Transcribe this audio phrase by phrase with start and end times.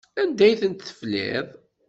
[0.21, 1.47] Anda ay tent-tefliḍ?